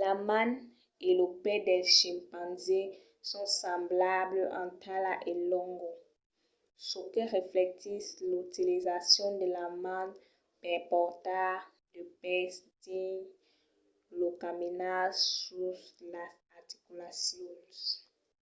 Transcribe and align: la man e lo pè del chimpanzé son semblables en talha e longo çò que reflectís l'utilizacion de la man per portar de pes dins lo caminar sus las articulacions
la 0.00 0.12
man 0.28 0.48
e 1.08 1.08
lo 1.18 1.26
pè 1.42 1.54
del 1.68 1.84
chimpanzé 1.96 2.82
son 3.30 3.46
semblables 3.60 4.52
en 4.60 4.68
talha 4.82 5.14
e 5.30 5.32
longo 5.50 5.90
çò 6.86 7.00
que 7.12 7.22
reflectís 7.38 8.04
l'utilizacion 8.28 9.30
de 9.40 9.48
la 9.56 9.66
man 9.84 10.08
per 10.62 10.78
portar 10.90 11.54
de 11.94 12.02
pes 12.20 12.52
dins 12.84 13.26
lo 14.18 14.28
caminar 14.42 15.06
sus 15.36 15.80
las 16.12 16.34
articulacions 16.60 17.76